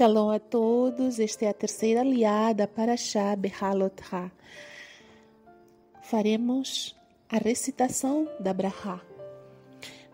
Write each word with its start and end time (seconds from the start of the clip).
Shalom 0.00 0.30
a 0.30 0.38
todos, 0.38 1.20
esta 1.20 1.44
é 1.44 1.48
a 1.50 1.52
terceira 1.52 2.00
aliada 2.00 2.66
para 2.66 2.96
Shah 2.96 3.36
Behalotha. 3.36 4.32
Faremos 6.00 6.96
a 7.28 7.36
recitação 7.36 8.26
da 8.40 8.54
Brahá. 8.54 9.02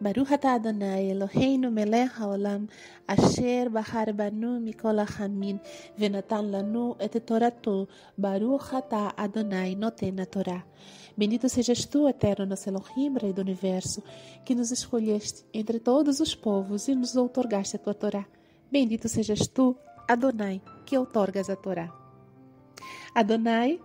Baruch 0.00 0.32
atah 0.32 0.54
Adonai 0.54 1.12
Eloheinu 1.12 1.70
melech 1.70 2.10
haolam 2.18 2.66
asher 3.06 3.70
bahar 3.70 4.12
banu 4.12 4.58
mikol 4.58 4.98
hamin 5.06 5.60
venatan 5.96 6.50
lanu 6.50 6.96
et 6.98 7.14
torato 7.20 7.86
Baruch 8.18 8.74
atah 8.74 9.14
Adonai 9.16 9.76
noten 9.76 10.16
Torá. 10.26 10.66
Bendito 11.16 11.48
sejas 11.48 11.84
tu, 11.84 12.08
eterno 12.08 12.44
nosso 12.44 12.68
Elohim, 12.68 13.18
Rei 13.18 13.32
do 13.32 13.40
Universo, 13.40 14.02
que 14.44 14.52
nos 14.52 14.72
escolheste 14.72 15.44
entre 15.54 15.78
todos 15.78 16.18
os 16.18 16.34
povos 16.34 16.88
e 16.88 16.94
nos 16.96 17.14
outorgaste 17.14 17.76
a 17.76 17.78
tua 17.78 17.94
Torá. 17.94 18.26
Bendito 18.70 19.08
sejas 19.08 19.46
tu, 19.46 19.76
Adonai, 20.08 20.60
que 20.84 20.98
outorgas 20.98 21.48
a 21.48 21.56
Torá. 21.56 21.92
Adonai 23.14 23.80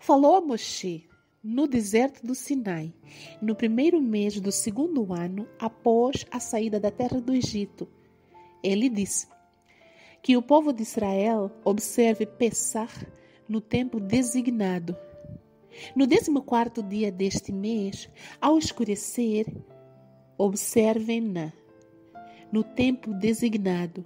falou 0.00 0.36
a 0.36 0.40
Moshe 0.40 1.08
no 1.42 1.66
deserto 1.66 2.26
do 2.26 2.34
Sinai, 2.34 2.92
no 3.40 3.54
primeiro 3.54 4.00
mês 4.00 4.40
do 4.40 4.50
segundo 4.50 5.12
ano 5.12 5.48
após 5.58 6.26
a 6.30 6.40
saída 6.40 6.80
da 6.80 6.90
terra 6.90 7.20
do 7.20 7.32
Egito. 7.32 7.88
Ele 8.62 8.88
disse 8.88 9.26
que 10.22 10.36
o 10.36 10.42
povo 10.42 10.72
de 10.72 10.82
Israel 10.82 11.50
observe 11.64 12.26
Pessah 12.26 12.88
no 13.48 13.60
tempo 13.60 14.00
designado. 14.00 14.96
No 15.94 16.06
décimo 16.06 16.42
quarto 16.42 16.82
dia 16.82 17.10
deste 17.10 17.52
mês, 17.52 18.08
ao 18.40 18.58
escurecer, 18.58 19.46
observem-na 20.36 21.52
no 22.52 22.62
tempo 22.62 23.12
designado. 23.14 24.04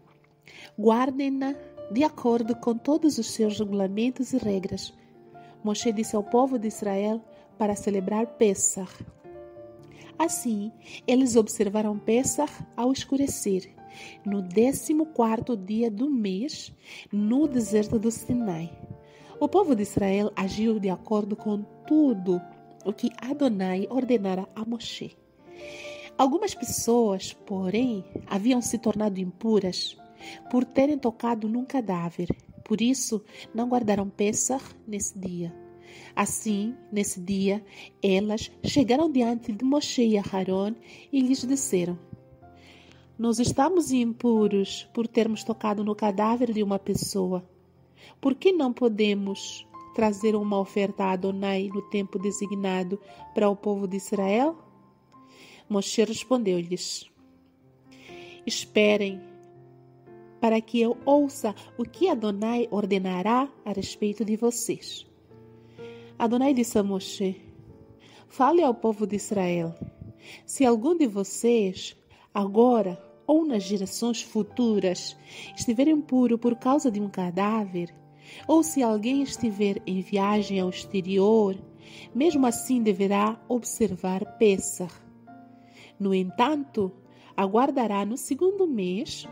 Guardem-na 0.78 1.54
de 1.90 2.04
acordo 2.04 2.56
com 2.56 2.76
todos 2.76 3.18
os 3.18 3.26
seus 3.30 3.58
regulamentos 3.58 4.32
e 4.32 4.38
regras. 4.38 4.94
Moshe 5.62 5.92
disse 5.92 6.16
ao 6.16 6.24
povo 6.24 6.58
de 6.58 6.68
Israel 6.68 7.22
para 7.58 7.76
celebrar 7.76 8.26
Pessah. 8.38 8.88
Assim, 10.18 10.72
eles 11.06 11.36
observaram 11.36 11.98
Pessah 11.98 12.48
ao 12.76 12.92
escurecer, 12.92 13.74
no 14.24 14.40
décimo 14.40 15.06
quarto 15.06 15.56
dia 15.56 15.90
do 15.90 16.08
mês, 16.10 16.72
no 17.12 17.46
deserto 17.46 17.98
do 17.98 18.10
Sinai. 18.10 18.70
O 19.40 19.48
povo 19.48 19.74
de 19.74 19.82
Israel 19.82 20.32
agiu 20.36 20.78
de 20.78 20.88
acordo 20.88 21.34
com 21.34 21.62
tudo 21.86 22.40
o 22.84 22.92
que 22.92 23.10
Adonai 23.20 23.86
ordenara 23.90 24.48
a 24.54 24.64
Moshe. 24.64 25.16
Algumas 26.18 26.54
pessoas, 26.54 27.32
porém, 27.32 28.04
haviam 28.26 28.60
se 28.60 28.78
tornado 28.78 29.18
impuras 29.18 29.96
por 30.50 30.64
terem 30.64 30.98
tocado 30.98 31.48
num 31.48 31.64
cadáver. 31.64 32.28
Por 32.64 32.80
isso, 32.80 33.24
não 33.54 33.68
guardaram 33.68 34.08
Pessah 34.08 34.62
nesse 34.86 35.18
dia. 35.18 35.52
Assim, 36.14 36.76
nesse 36.90 37.20
dia, 37.20 37.64
elas 38.02 38.50
chegaram 38.64 39.10
diante 39.10 39.52
de 39.52 39.64
Moshe 39.64 40.06
e 40.06 40.18
Aharon 40.18 40.74
e 41.12 41.20
lhes 41.20 41.46
disseram: 41.46 41.98
Nós 43.18 43.38
estamos 43.38 43.92
impuros 43.92 44.88
por 44.94 45.08
termos 45.08 45.42
tocado 45.42 45.82
no 45.82 45.94
cadáver 45.94 46.52
de 46.52 46.62
uma 46.62 46.78
pessoa. 46.78 47.44
Por 48.20 48.34
que 48.34 48.52
não 48.52 48.72
podemos 48.72 49.66
trazer 49.94 50.34
uma 50.34 50.58
oferta 50.58 51.04
a 51.04 51.12
Adonai 51.12 51.68
no 51.72 51.82
tempo 51.82 52.18
designado 52.18 52.98
para 53.34 53.48
o 53.48 53.56
povo 53.56 53.86
de 53.86 53.96
Israel? 53.96 54.71
Moshe 55.72 56.04
respondeu-lhes: 56.04 57.10
Esperem 58.46 59.22
para 60.38 60.60
que 60.60 60.78
eu 60.78 60.98
ouça 61.06 61.54
o 61.78 61.84
que 61.84 62.08
Adonai 62.08 62.68
ordenará 62.70 63.48
a 63.64 63.72
respeito 63.72 64.22
de 64.22 64.36
vocês. 64.36 65.06
Adonai 66.18 66.52
disse 66.52 66.78
a 66.78 66.82
Moshe: 66.82 67.40
Fale 68.28 68.62
ao 68.62 68.74
povo 68.74 69.06
de 69.06 69.16
Israel: 69.16 69.74
Se 70.44 70.62
algum 70.66 70.94
de 70.94 71.06
vocês, 71.06 71.96
agora 72.34 73.02
ou 73.26 73.46
nas 73.46 73.62
gerações 73.62 74.20
futuras, 74.20 75.16
estiver 75.56 75.88
impuro 75.88 76.36
por 76.36 76.54
causa 76.56 76.90
de 76.90 77.00
um 77.00 77.08
cadáver, 77.08 77.94
ou 78.46 78.62
se 78.62 78.82
alguém 78.82 79.22
estiver 79.22 79.80
em 79.86 80.02
viagem 80.02 80.60
ao 80.60 80.68
exterior, 80.68 81.56
mesmo 82.14 82.46
assim 82.46 82.82
deverá 82.82 83.40
observar 83.48 84.36
Pessah 84.36 84.90
no 86.02 86.12
entanto, 86.12 86.90
aguardará 87.36 88.04
no 88.04 88.16
segundo 88.16 88.66
mês, 88.66 89.24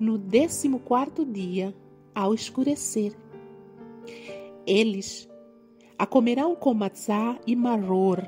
no 0.00 0.18
décimo 0.18 0.80
quarto 0.80 1.24
dia, 1.24 1.72
ao 2.12 2.34
escurecer. 2.34 3.16
Eles 4.66 5.28
a 5.96 6.04
comerão 6.04 6.56
com 6.56 6.74
matzá 6.74 7.38
e 7.46 7.54
maror. 7.54 8.26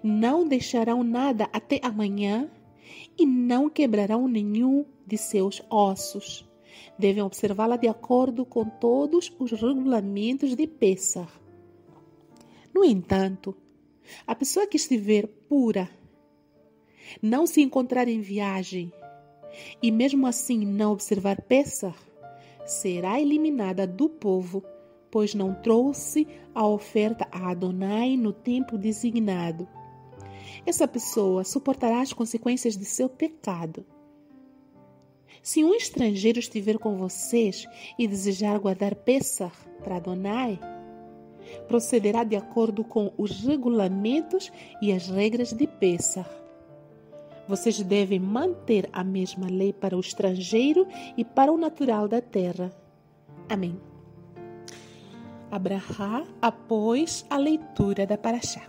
Não 0.00 0.46
deixarão 0.46 1.02
nada 1.02 1.48
até 1.52 1.80
amanhã 1.82 2.48
e 3.18 3.26
não 3.26 3.68
quebrarão 3.68 4.28
nenhum 4.28 4.84
de 5.04 5.18
seus 5.18 5.60
ossos. 5.68 6.48
Devem 6.96 7.22
observá-la 7.22 7.76
de 7.76 7.88
acordo 7.88 8.44
com 8.44 8.64
todos 8.64 9.34
os 9.40 9.50
regulamentos 9.50 10.54
de 10.54 10.68
Pessah. 10.68 11.28
No 12.72 12.84
entanto, 12.84 13.56
a 14.24 14.36
pessoa 14.36 14.68
que 14.68 14.76
estiver 14.76 15.26
pura 15.26 15.90
não 17.20 17.46
se 17.46 17.60
encontrar 17.60 18.08
em 18.08 18.20
viagem 18.20 18.92
e 19.82 19.90
mesmo 19.90 20.26
assim 20.26 20.64
não 20.64 20.92
observar 20.92 21.42
Pessah, 21.42 21.94
será 22.64 23.20
eliminada 23.20 23.86
do 23.86 24.08
povo, 24.08 24.64
pois 25.10 25.34
não 25.34 25.54
trouxe 25.54 26.26
a 26.54 26.66
oferta 26.66 27.26
a 27.30 27.50
Adonai 27.50 28.16
no 28.16 28.32
tempo 28.32 28.78
designado. 28.78 29.68
Essa 30.64 30.86
pessoa 30.86 31.44
suportará 31.44 32.00
as 32.00 32.12
consequências 32.12 32.76
de 32.76 32.84
seu 32.84 33.08
pecado. 33.08 33.84
Se 35.42 35.64
um 35.64 35.74
estrangeiro 35.74 36.38
estiver 36.38 36.78
com 36.78 36.96
vocês 36.96 37.66
e 37.98 38.06
desejar 38.06 38.58
guardar 38.58 38.94
Pessah 38.94 39.50
para 39.82 39.96
Adonai, 39.96 40.58
procederá 41.66 42.22
de 42.22 42.36
acordo 42.36 42.84
com 42.84 43.12
os 43.18 43.44
regulamentos 43.44 44.52
e 44.80 44.92
as 44.92 45.08
regras 45.08 45.52
de 45.52 45.66
Pessah. 45.66 46.41
Vocês 47.48 47.82
devem 47.82 48.20
manter 48.20 48.88
a 48.92 49.02
mesma 49.02 49.48
lei 49.48 49.72
para 49.72 49.96
o 49.96 50.00
estrangeiro 50.00 50.86
e 51.16 51.24
para 51.24 51.52
o 51.52 51.58
natural 51.58 52.08
da 52.08 52.20
terra. 52.20 52.72
Amém. 53.48 53.78
Abraha 55.50 56.24
após 56.40 57.26
a 57.28 57.36
leitura 57.36 58.06
da 58.06 58.16
Paraxá. 58.16 58.62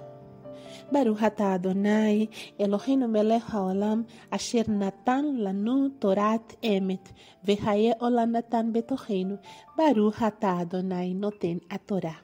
Baruch 0.91 1.23
atah 1.23 1.53
Adonai, 1.53 2.29
Eloheinu 2.59 3.07
melech 3.07 3.45
haolam, 3.51 4.06
asher 4.29 4.69
natan 4.69 5.41
lanu 5.41 5.89
torat 5.91 6.57
emet, 6.62 7.13
vehaye 7.41 7.95
olam 8.00 8.31
natan 8.31 8.72
betocheinu, 8.72 9.39
Baruch 9.78 10.22
atah 10.22 10.59
Adonai 10.59 11.13
noten 11.13 11.62
a 11.69 11.79
Torá. 11.79 12.16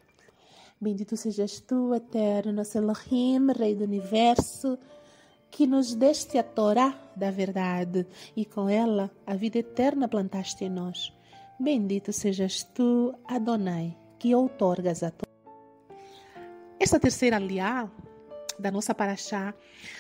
Bendito 0.82 1.16
sejas 1.18 1.62
tu, 1.62 1.94
eterno, 1.94 2.52
nosso 2.54 2.78
Elohim, 2.78 3.52
Rei 3.52 3.76
do 3.76 3.86
Universo, 3.86 4.78
que 5.52 5.68
nos 5.68 5.94
deste 5.94 6.38
a 6.38 6.44
Torá 6.44 6.98
da 7.16 7.32
verdade 7.32 8.08
e 8.36 8.46
com 8.46 8.70
ela 8.70 9.12
a 9.26 9.36
vida 9.36 9.60
eterna 9.60 10.08
plantaste 10.08 10.64
em 10.64 10.70
nós. 10.70 11.14
Bendito 11.60 12.14
sejas 12.14 12.64
tu, 12.64 13.14
Adonai, 13.26 13.98
que 14.18 14.34
outorgas 14.34 15.04
a 15.04 15.12
Torá. 15.12 15.30
Esta 16.80 17.00
terceira 17.00 17.36
aliá 17.36 17.90
da 18.58 18.72
nossa 18.72 18.94
paraxá 18.94 19.54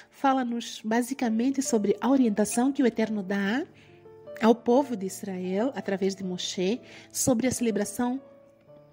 fala-nos 0.10 0.82
basicamente 0.84 1.62
sobre 1.62 1.96
a 2.00 2.10
orientação 2.10 2.72
que 2.72 2.84
o 2.84 2.86
Eterno 2.86 3.24
dá 3.24 3.66
ao 4.42 4.56
povo 4.56 4.96
de 4.96 5.06
Israel 5.06 5.72
através 5.76 6.16
de 6.16 6.24
Moshe 6.24 6.82
sobre 7.12 7.48
a 7.48 7.52
celebração 7.52 8.22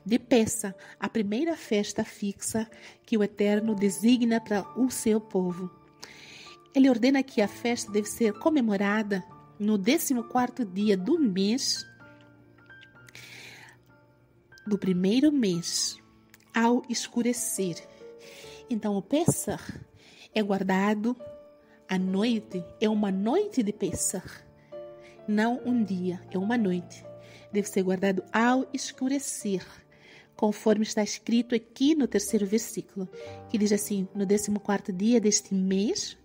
de 0.04 0.18
Peça, 0.18 0.74
a 1.00 1.08
primeira 1.08 1.56
festa 1.56 2.04
fixa 2.04 2.68
que 3.04 3.16
o 3.18 3.24
Eterno 3.24 3.74
designa 3.74 4.40
para 4.40 4.64
o 4.78 4.88
seu 4.90 5.20
povo. 5.20 5.70
Ele 6.76 6.90
ordena 6.90 7.22
que 7.22 7.40
a 7.40 7.48
festa 7.48 7.90
deve 7.90 8.06
ser 8.06 8.34
comemorada 8.34 9.24
no 9.58 9.78
14 9.78 10.62
dia 10.70 10.94
do 10.94 11.18
mês 11.18 11.86
do 14.66 14.76
primeiro 14.76 15.32
mês, 15.32 15.96
ao 16.54 16.82
escurecer. 16.86 17.76
Então, 18.68 18.94
o 18.94 19.00
Pessah 19.00 19.58
é 20.34 20.42
guardado 20.42 21.16
à 21.88 21.98
noite, 21.98 22.62
é 22.78 22.90
uma 22.90 23.10
noite 23.10 23.62
de 23.62 23.72
Pessah, 23.72 24.24
não 25.26 25.62
um 25.64 25.82
dia, 25.82 26.20
é 26.30 26.36
uma 26.36 26.58
noite. 26.58 27.02
Deve 27.50 27.68
ser 27.70 27.84
guardado 27.84 28.22
ao 28.30 28.68
escurecer, 28.74 29.64
conforme 30.36 30.82
está 30.82 31.02
escrito 31.02 31.54
aqui 31.54 31.94
no 31.94 32.06
terceiro 32.06 32.44
versículo, 32.44 33.08
que 33.48 33.56
diz 33.56 33.72
assim: 33.72 34.06
no 34.14 34.26
14 34.60 34.92
dia 34.92 35.18
deste 35.18 35.54
mês, 35.54 36.18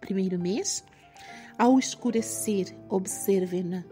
primeiro 0.00 0.38
mês, 0.38 0.84
ao 1.58 1.78
escurecer, 1.78 2.74
observem-na, 2.88 3.84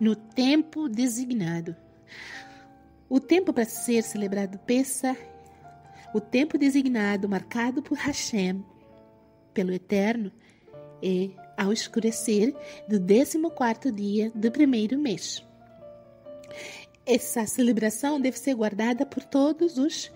no 0.00 0.14
tempo 0.14 0.88
designado. 0.88 1.76
O 3.08 3.20
tempo 3.20 3.52
para 3.52 3.64
ser 3.64 4.02
celebrado 4.02 4.58
Pessa, 4.60 5.16
o 6.14 6.20
tempo 6.20 6.56
designado, 6.56 7.28
marcado 7.28 7.82
por 7.82 7.98
Hashem, 7.98 8.64
pelo 9.52 9.72
Eterno, 9.72 10.32
é 11.02 11.30
ao 11.56 11.72
escurecer 11.72 12.54
do 12.88 12.98
décimo 12.98 13.50
quarto 13.50 13.90
dia 13.90 14.30
do 14.34 14.50
primeiro 14.50 14.98
mês. 14.98 15.44
Essa 17.04 17.46
celebração 17.46 18.20
deve 18.20 18.38
ser 18.38 18.54
guardada 18.54 19.06
por 19.06 19.24
todos 19.24 19.78
os 19.78 20.12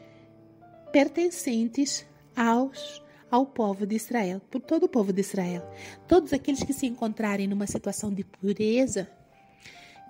pertencentes 0.93 2.05
aos 2.37 3.03
ao 3.31 3.47
povo 3.47 3.87
de 3.87 3.95
Israel, 3.95 4.41
por 4.51 4.61
todo 4.61 4.85
o 4.85 4.89
povo 4.89 5.13
de 5.13 5.21
Israel. 5.21 5.63
Todos 6.09 6.33
aqueles 6.33 6.63
que 6.63 6.73
se 6.73 6.87
encontrarem 6.87 7.47
numa 7.47 7.67
situação 7.67 8.13
de 8.13 8.25
pureza, 8.25 9.09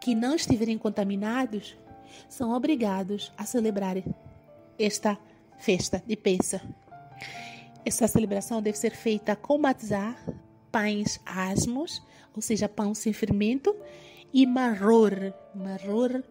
que 0.00 0.14
não 0.14 0.34
estiverem 0.34 0.78
contaminados, 0.78 1.76
são 2.28 2.52
obrigados 2.52 3.32
a 3.36 3.44
celebrar 3.44 3.96
esta 4.78 5.18
festa 5.58 6.02
de 6.06 6.16
Pessa. 6.16 6.62
Essa 7.84 8.08
celebração 8.08 8.62
deve 8.62 8.78
ser 8.78 8.94
feita 8.94 9.36
com 9.36 9.58
matzah, 9.58 10.16
pães 10.70 11.20
asmos, 11.24 12.02
ou 12.34 12.42
seja, 12.42 12.68
pão 12.68 12.94
sem 12.94 13.12
fermento, 13.12 13.74
e 14.32 14.46
maror. 14.46 15.12
Maror 15.54 16.22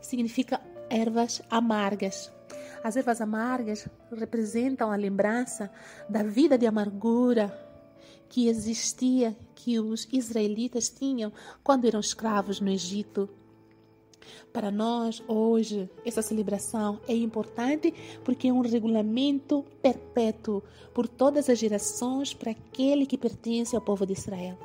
significa 0.00 0.60
ervas 0.88 1.42
amargas. 1.50 2.32
As 2.82 2.96
ervas 2.96 3.20
amargas 3.20 3.88
representam 4.12 4.90
a 4.90 4.96
lembrança 4.96 5.70
da 6.08 6.22
vida 6.22 6.56
de 6.56 6.66
amargura 6.66 7.52
que 8.28 8.48
existia, 8.48 9.36
que 9.54 9.80
os 9.80 10.06
israelitas 10.12 10.88
tinham 10.88 11.32
quando 11.62 11.86
eram 11.86 12.00
escravos 12.00 12.60
no 12.60 12.68
Egito. 12.68 13.28
Para 14.52 14.70
nós, 14.70 15.22
hoje, 15.26 15.90
essa 16.04 16.22
celebração 16.22 17.00
é 17.08 17.14
importante 17.14 17.92
porque 18.24 18.48
é 18.48 18.52
um 18.52 18.60
regulamento 18.60 19.64
perpétuo 19.82 20.62
por 20.92 21.08
todas 21.08 21.48
as 21.48 21.58
gerações 21.58 22.34
para 22.34 22.50
aquele 22.50 23.06
que 23.06 23.16
pertence 23.16 23.74
ao 23.74 23.82
povo 23.82 24.06
de 24.06 24.12
Israel. 24.12 24.58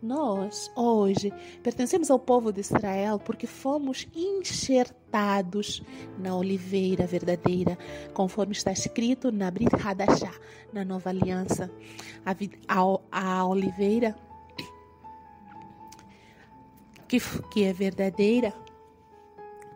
Nós, 0.00 0.70
hoje, 0.76 1.32
pertencemos 1.60 2.08
ao 2.08 2.20
povo 2.20 2.52
de 2.52 2.60
Israel 2.60 3.18
porque 3.18 3.48
fomos 3.48 4.06
enxertados 4.14 5.82
na 6.16 6.36
oliveira 6.36 7.04
verdadeira, 7.04 7.76
conforme 8.14 8.52
está 8.52 8.70
escrito 8.70 9.32
na 9.32 9.50
Brit 9.50 9.74
Hadashah, 9.74 10.38
na 10.72 10.84
nova 10.84 11.10
aliança. 11.10 11.68
A, 12.24 12.30
a, 12.68 13.40
a 13.40 13.46
oliveira 13.46 14.14
que, 17.08 17.18
que 17.50 17.64
é 17.64 17.72
verdadeira 17.72 18.54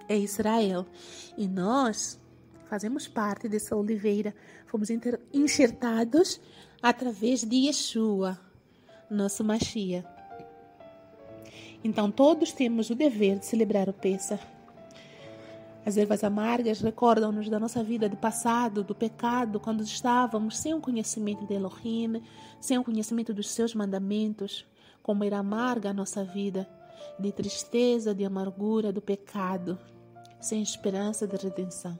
é 0.08 0.16
Israel. 0.16 0.86
E 1.36 1.48
nós 1.48 2.20
fazemos 2.66 3.08
parte 3.08 3.48
dessa 3.48 3.74
oliveira, 3.74 4.32
fomos 4.66 4.88
enxertados 5.32 6.40
através 6.80 7.42
de 7.42 7.66
Yeshua 7.66 8.51
nosso 9.12 9.44
Machia. 9.44 10.04
Então 11.84 12.10
todos 12.10 12.52
temos 12.52 12.90
o 12.90 12.94
dever 12.94 13.38
de 13.38 13.46
celebrar 13.46 13.88
o 13.88 13.92
Pêssar. 13.92 14.40
As 15.84 15.96
ervas 15.96 16.22
amargas 16.22 16.80
recordam-nos 16.80 17.48
da 17.48 17.58
nossa 17.58 17.82
vida 17.82 18.08
do 18.08 18.16
passado, 18.16 18.84
do 18.84 18.94
pecado, 18.94 19.58
quando 19.58 19.82
estávamos 19.82 20.56
sem 20.56 20.72
o 20.72 20.80
conhecimento 20.80 21.44
de 21.44 21.54
Elohim, 21.54 22.22
sem 22.60 22.78
o 22.78 22.84
conhecimento 22.84 23.34
dos 23.34 23.50
seus 23.50 23.74
mandamentos, 23.74 24.64
como 25.02 25.24
era 25.24 25.38
amarga 25.38 25.90
a 25.90 25.92
nossa 25.92 26.22
vida, 26.22 26.68
de 27.18 27.32
tristeza, 27.32 28.14
de 28.14 28.24
amargura, 28.24 28.92
do 28.92 29.02
pecado, 29.02 29.76
sem 30.40 30.62
esperança 30.62 31.26
de 31.26 31.36
redenção. 31.36 31.98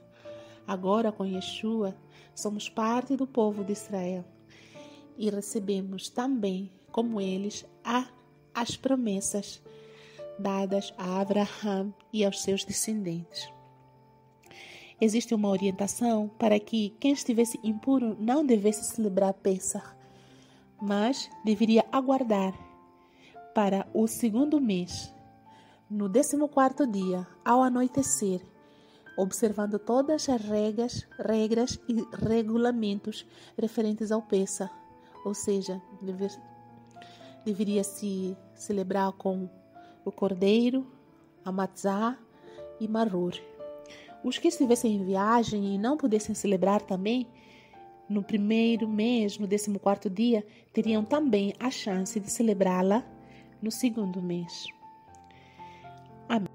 Agora, 0.65 1.11
com 1.11 1.25
Yeshua, 1.25 1.93
somos 2.33 2.69
parte 2.69 3.17
do 3.17 3.27
povo 3.27 3.65
de 3.65 3.73
Israel 3.73 4.23
e 5.17 5.29
recebemos 5.29 6.09
também 6.09 6.71
como 6.93 7.19
eles, 7.19 7.65
a 7.83 8.07
as 8.53 8.77
promessas 8.77 9.61
dadas 10.37 10.93
a 10.97 11.19
Abraão 11.19 11.93
e 12.11 12.23
aos 12.23 12.41
seus 12.41 12.63
descendentes. 12.63 13.51
Existe 15.01 15.33
uma 15.33 15.49
orientação 15.49 16.29
para 16.39 16.59
que 16.59 16.91
quem 16.99 17.11
estivesse 17.11 17.59
impuro 17.63 18.15
não 18.19 18.45
devesse 18.45 18.83
celebrar 18.85 19.33
Pessah, 19.33 19.95
mas 20.81 21.29
deveria 21.43 21.83
aguardar 21.91 22.53
para 23.53 23.87
o 23.93 24.07
segundo 24.07 24.61
mês, 24.61 25.13
no 25.89 26.07
décimo 26.07 26.47
quarto 26.47 26.87
dia, 26.87 27.27
ao 27.43 27.61
anoitecer, 27.61 28.41
observando 29.17 29.77
todas 29.77 30.27
as 30.29 30.41
regras, 30.41 31.07
regras 31.19 31.79
e 31.87 32.05
regulamentos 32.25 33.25
referentes 33.57 34.11
ao 34.11 34.21
Pessah, 34.21 34.71
ou 35.25 35.33
seja, 35.33 35.81
deveria 37.45 37.83
se 37.83 38.35
celebrar 38.53 39.11
com 39.13 39.49
o 40.05 40.11
cordeiro, 40.11 40.85
a 41.43 41.51
matzá 41.51 42.17
e 42.79 42.87
maror. 42.87 43.33
Os 44.23 44.37
que 44.37 44.47
estivessem 44.47 44.95
em 44.95 45.03
viagem 45.03 45.75
e 45.75 45.77
não 45.77 45.97
pudessem 45.97 46.33
celebrar 46.33 46.81
também, 46.81 47.27
no 48.07 48.23
primeiro 48.23 48.87
mês, 48.87 49.37
no 49.37 49.47
décimo 49.47 49.79
quarto 49.79 50.09
dia, 50.09 50.45
teriam 50.71 51.03
também 51.03 51.53
a 51.59 51.69
chance 51.71 52.19
de 52.19 52.29
celebrá-la 52.29 53.03
no 53.61 53.71
segundo 53.71 54.21
mês. 54.21 54.67
Amém. 56.29 56.52